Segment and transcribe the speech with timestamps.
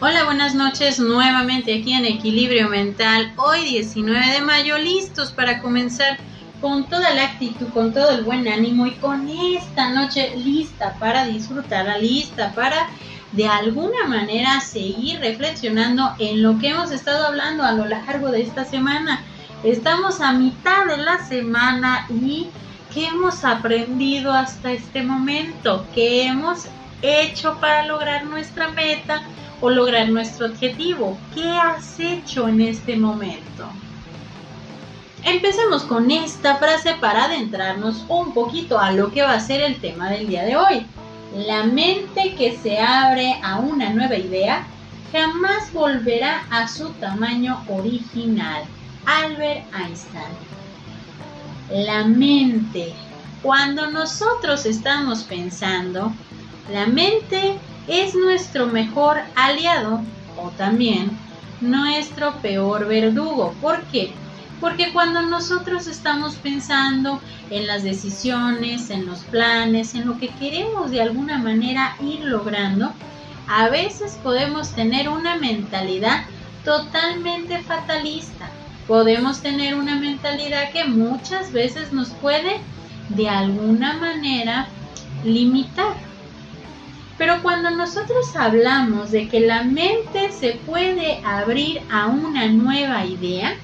[0.00, 3.32] Hola, buenas noches nuevamente aquí en Equilibrio Mental.
[3.36, 6.18] Hoy 19 de mayo, listos para comenzar
[6.60, 11.26] con toda la actitud, con todo el buen ánimo y con esta noche lista para
[11.26, 12.88] disfrutarla, lista para
[13.32, 18.42] de alguna manera seguir reflexionando en lo que hemos estado hablando a lo largo de
[18.42, 19.24] esta semana.
[19.64, 22.46] Estamos a mitad de la semana y
[22.94, 25.84] ¿qué hemos aprendido hasta este momento?
[25.92, 26.68] ¿Qué hemos
[27.02, 29.22] hecho para lograr nuestra meta?
[29.60, 31.18] o lograr nuestro objetivo.
[31.34, 33.68] ¿Qué has hecho en este momento?
[35.24, 39.80] Empecemos con esta frase para adentrarnos un poquito a lo que va a ser el
[39.80, 40.86] tema del día de hoy.
[41.34, 44.66] La mente que se abre a una nueva idea
[45.12, 48.62] jamás volverá a su tamaño original.
[49.04, 50.22] Albert Einstein.
[51.70, 52.94] La mente.
[53.42, 56.12] Cuando nosotros estamos pensando,
[56.72, 60.02] la mente es nuestro mejor aliado
[60.36, 61.10] o también
[61.60, 63.54] nuestro peor verdugo.
[63.60, 64.12] ¿Por qué?
[64.60, 70.90] Porque cuando nosotros estamos pensando en las decisiones, en los planes, en lo que queremos
[70.90, 72.92] de alguna manera ir logrando,
[73.48, 76.24] a veces podemos tener una mentalidad
[76.64, 78.50] totalmente fatalista.
[78.86, 82.60] Podemos tener una mentalidad que muchas veces nos puede
[83.10, 84.68] de alguna manera
[85.24, 86.07] limitar.
[87.18, 93.56] Pero cuando nosotros hablamos de que la mente se puede abrir a una nueva idea,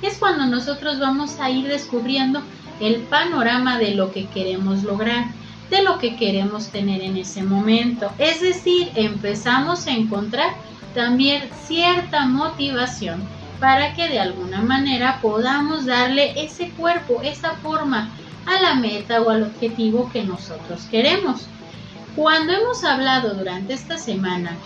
[0.00, 2.40] es cuando nosotros vamos a ir descubriendo
[2.80, 5.26] el panorama de lo que queremos lograr,
[5.70, 8.10] de lo que queremos tener en ese momento.
[8.18, 10.50] Es decir, empezamos a encontrar
[10.94, 13.22] también cierta motivación
[13.58, 18.10] para que de alguna manera podamos darle ese cuerpo, esa forma
[18.46, 21.48] a la meta o al objetivo que nosotros queremos.
[22.16, 24.56] Cuando hemos hablado durante esta semana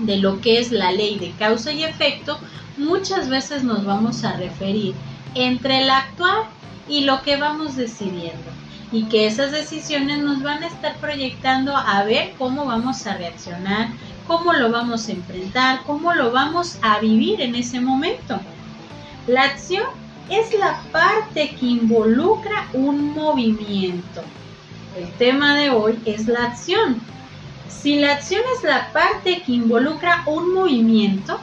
[0.00, 2.40] de lo que es la ley de causa y efecto,
[2.76, 4.92] muchas veces nos vamos a referir
[5.36, 6.46] entre el actuar
[6.88, 8.50] y lo que vamos decidiendo
[8.90, 13.90] y que esas decisiones nos van a estar proyectando a ver cómo vamos a reaccionar,
[14.26, 18.40] cómo lo vamos a enfrentar, cómo lo vamos a vivir en ese momento.
[19.28, 19.84] La acción
[20.28, 24.24] es la parte que involucra un movimiento
[24.96, 27.00] el tema de hoy es la acción.
[27.68, 31.38] Si la acción es la parte que involucra un movimiento,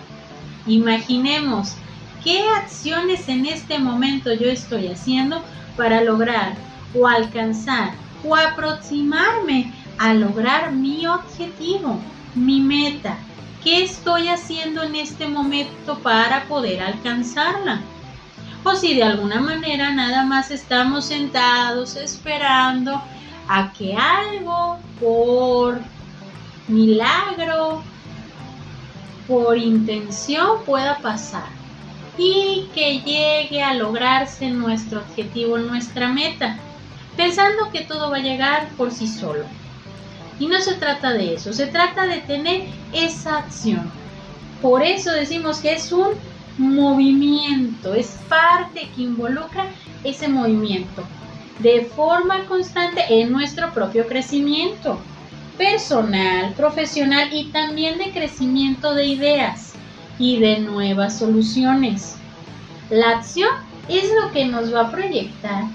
[0.67, 1.73] imaginemos
[2.23, 5.43] qué acciones en este momento yo estoy haciendo
[5.75, 6.53] para lograr
[6.93, 7.91] o alcanzar
[8.23, 11.99] o aproximarme a lograr mi objetivo,
[12.35, 13.17] mi meta.
[13.63, 17.81] ¿Qué estoy haciendo en este momento para poder alcanzarla?
[18.63, 23.01] O si de alguna manera nada más estamos sentados esperando
[23.49, 25.81] a que algo por
[26.67, 27.81] milagro,
[29.27, 31.47] por intención pueda pasar
[32.15, 36.57] y que llegue a lograrse nuestro objetivo, nuestra meta,
[37.17, 39.45] pensando que todo va a llegar por sí solo.
[40.39, 43.91] Y no se trata de eso, se trata de tener esa acción.
[44.61, 46.09] Por eso decimos que es un
[46.59, 49.65] movimiento, es parte que involucra
[50.03, 51.03] ese movimiento
[51.59, 54.99] de forma constante en nuestro propio crecimiento
[55.57, 59.73] personal, profesional y también de crecimiento de ideas
[60.17, 62.15] y de nuevas soluciones.
[62.89, 63.49] La acción
[63.89, 65.65] es lo que nos va a proyectar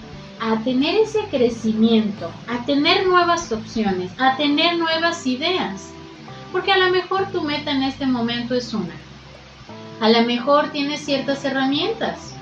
[0.40, 5.90] a tener ese crecimiento, a tener nuevas opciones, a tener nuevas ideas.
[6.50, 8.94] Porque a lo mejor tu meta en este momento es una.
[10.00, 12.34] A lo mejor tienes ciertas herramientas,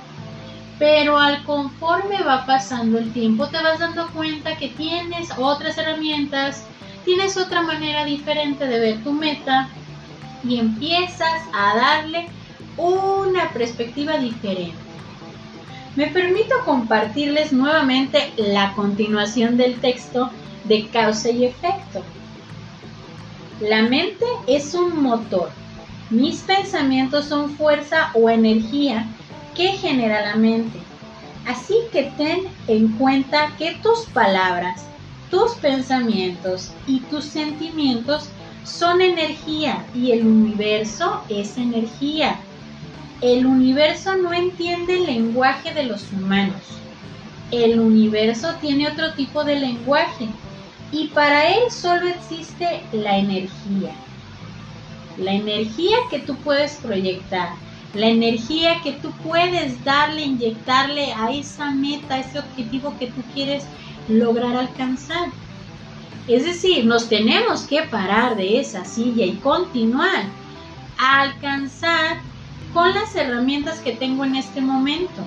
[0.83, 6.65] pero al conforme va pasando el tiempo te vas dando cuenta que tienes otras herramientas,
[7.05, 9.69] tienes otra manera diferente de ver tu meta
[10.43, 12.27] y empiezas a darle
[12.77, 14.75] una perspectiva diferente.
[15.95, 20.31] Me permito compartirles nuevamente la continuación del texto
[20.65, 22.03] de causa y efecto.
[23.61, 25.49] La mente es un motor.
[26.11, 29.07] Mis pensamientos son fuerza o energía
[29.55, 30.79] que genera la mente.
[31.47, 34.85] Así que ten en cuenta que tus palabras,
[35.31, 38.29] tus pensamientos y tus sentimientos
[38.65, 42.39] son energía y el universo es energía.
[43.21, 46.63] El universo no entiende el lenguaje de los humanos.
[47.51, 50.29] El universo tiene otro tipo de lenguaje
[50.93, 53.95] y para él solo existe la energía.
[55.19, 57.51] La energía que tú puedes proyectar
[57.95, 63.23] la energía que tú puedes darle, inyectarle a esa meta, a ese objetivo que tú
[63.35, 63.65] quieres
[64.09, 65.29] lograr alcanzar.
[66.27, 70.25] Es decir, nos tenemos que parar de esa silla y continuar
[70.99, 72.21] alcanzar
[72.73, 75.23] con las herramientas que tengo en este momento.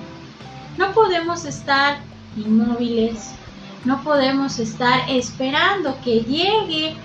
[0.78, 1.98] No podemos estar
[2.36, 3.32] inmóviles,
[3.84, 6.96] no podemos estar esperando que llegue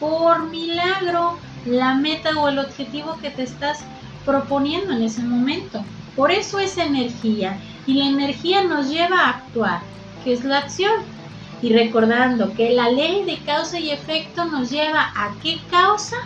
[0.00, 3.84] por milagro la meta o el objetivo que te estás
[4.24, 5.84] proponiendo en ese momento.
[6.16, 9.80] Por eso es energía y la energía nos lleva a actuar,
[10.22, 10.92] que es la acción.
[11.62, 16.16] Y recordando que la ley de causa y efecto nos lleva a qué causa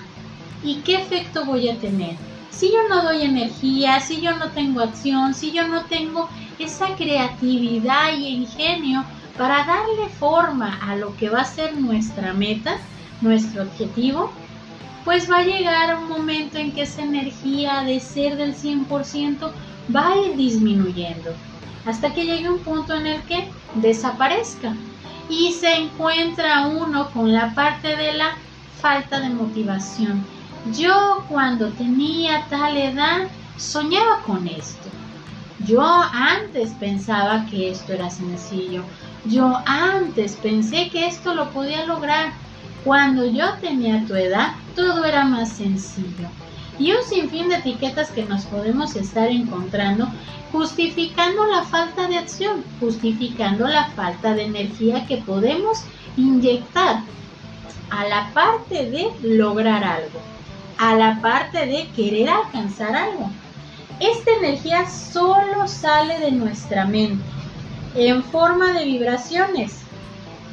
[0.65, 2.17] y qué efecto voy a tener.
[2.51, 6.29] Si yo no doy energía, si yo no tengo acción, si yo no tengo
[6.59, 9.05] esa creatividad y ingenio
[9.37, 12.79] para darle forma a lo que va a ser nuestra meta,
[13.21, 14.33] nuestro objetivo,
[15.09, 19.51] pues va a llegar un momento en que esa energía de ser del 100%
[19.97, 21.33] va a ir disminuyendo
[21.87, 24.75] hasta que llegue un punto en el que desaparezca
[25.31, 28.37] y se encuentra uno con la parte de la
[28.83, 30.27] falta de motivación.
[30.79, 34.91] Yo cuando tenía tal edad soñaba con esto.
[35.61, 35.83] Yo
[36.13, 38.85] antes pensaba que esto era sencillo.
[39.25, 42.35] Yo antes pensé que esto lo podía lograr.
[42.85, 46.29] Cuando yo tenía tu edad, todo era más sencillo.
[46.79, 50.09] Y un sinfín de etiquetas que nos podemos estar encontrando
[50.53, 55.83] justificando la falta de acción, justificando la falta de energía que podemos
[56.17, 57.03] inyectar
[57.91, 60.21] a la parte de lograr algo,
[60.79, 63.31] a la parte de querer alcanzar algo.
[64.01, 67.25] Esta energía solo sale de nuestra mente
[67.95, 69.81] en forma de vibraciones,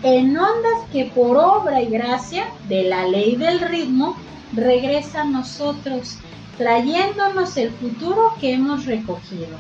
[0.06, 4.16] en ondas que por obra y gracia de la ley del ritmo
[4.54, 6.20] regresa a nosotros,
[6.60, 9.58] trayéndonos el futuro que hemos recogido.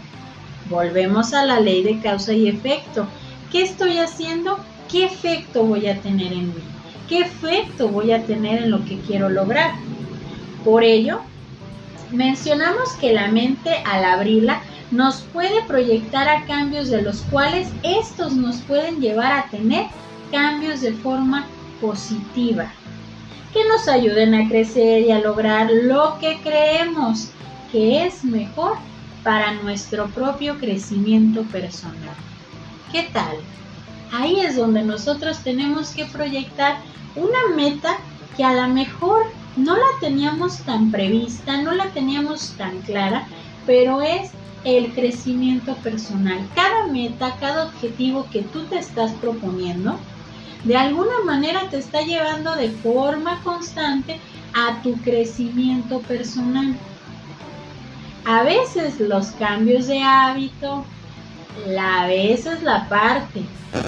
[0.69, 3.07] Volvemos a la ley de causa y efecto.
[3.51, 4.59] ¿Qué estoy haciendo?
[4.87, 6.63] ¿Qué efecto voy a tener en mí?
[7.09, 9.71] ¿Qué efecto voy a tener en lo que quiero lograr?
[10.63, 11.21] Por ello,
[12.11, 14.61] mencionamos que la mente al abrirla
[14.91, 19.87] nos puede proyectar a cambios de los cuales estos nos pueden llevar a tener
[20.31, 21.47] cambios de forma
[21.81, 22.71] positiva
[23.53, 27.29] que nos ayuden a crecer y a lograr lo que creemos
[27.71, 28.77] que es mejor
[29.23, 32.15] para nuestro propio crecimiento personal.
[32.91, 33.37] ¿Qué tal?
[34.11, 36.77] Ahí es donde nosotros tenemos que proyectar
[37.15, 37.97] una meta
[38.35, 39.25] que a lo mejor
[39.55, 43.25] no la teníamos tan prevista, no la teníamos tan clara,
[43.65, 44.31] pero es
[44.65, 46.39] el crecimiento personal.
[46.55, 49.97] Cada meta, cada objetivo que tú te estás proponiendo,
[50.63, 54.19] de alguna manera te está llevando de forma constante
[54.53, 56.75] a tu crecimiento personal.
[58.25, 60.85] A veces los cambios de hábito,
[61.79, 63.43] a veces la parte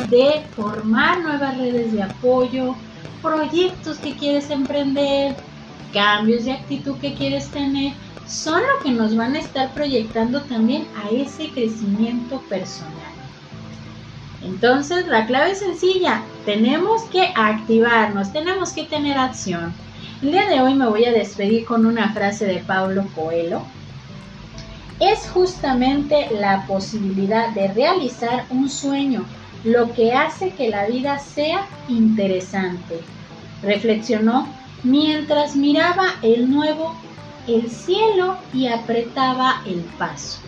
[0.10, 2.76] de formar nuevas redes de apoyo,
[3.22, 5.36] proyectos que quieres emprender,
[5.94, 7.94] cambios de actitud que quieres tener,
[8.28, 13.17] son lo que nos van a estar proyectando también a ese crecimiento personal.
[14.48, 16.22] Entonces, la clave es sencilla.
[16.46, 19.74] Tenemos que activarnos, tenemos que tener acción.
[20.22, 23.62] El día de hoy me voy a despedir con una frase de Pablo Coelho.
[25.02, 29.26] Es justamente la posibilidad de realizar un sueño
[29.66, 33.02] lo que hace que la vida sea interesante.
[33.62, 34.48] Reflexionó
[34.84, 36.96] mientras miraba el nuevo
[37.48, 40.40] el cielo y apretaba el paso.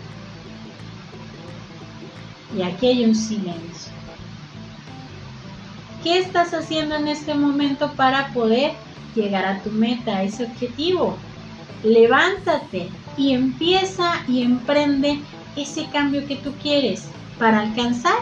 [2.56, 3.99] Y aquí hay un silencio.
[6.02, 8.72] ¿Qué estás haciendo en este momento para poder
[9.14, 11.18] llegar a tu meta, a ese objetivo?
[11.84, 12.88] Levántate
[13.18, 15.20] y empieza y emprende
[15.56, 18.14] ese cambio que tú quieres para alcanzar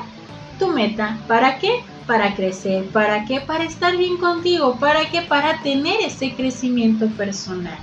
[0.58, 1.18] tu meta.
[1.28, 1.85] ¿Para qué?
[2.08, 2.85] Para crecer.
[2.87, 3.40] ¿Para qué?
[3.40, 4.76] Para estar bien contigo.
[4.80, 5.23] ¿Para qué?
[5.23, 7.78] Para tener ese crecimiento personal.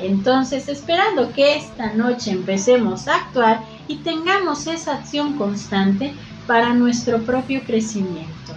[0.00, 6.14] Entonces, esperando que esta noche empecemos a actuar y tengamos esa acción constante
[6.46, 8.54] para nuestro propio crecimiento.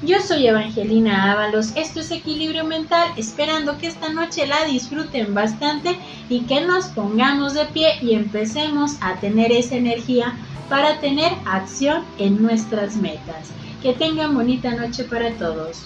[0.00, 5.98] Yo soy Evangelina Ábalos, esto es Equilibrio Mental, esperando que esta noche la disfruten bastante
[6.28, 10.38] y que nos pongamos de pie y empecemos a tener esa energía
[10.68, 13.50] para tener acción en nuestras metas.
[13.82, 15.82] Que tengan bonita noche para todos.